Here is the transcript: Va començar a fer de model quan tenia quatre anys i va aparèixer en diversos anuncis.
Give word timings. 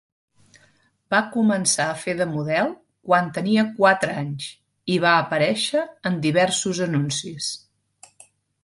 Va 1.13 1.17
començar 1.35 1.85
a 1.89 1.97
fer 2.05 2.15
de 2.21 2.27
model 2.31 2.71
quan 3.11 3.29
tenia 3.37 3.67
quatre 3.77 4.17
anys 4.23 4.49
i 4.95 4.97
va 5.07 5.13
aparèixer 5.21 5.87
en 6.13 6.21
diversos 6.29 6.83
anuncis. 6.91 7.55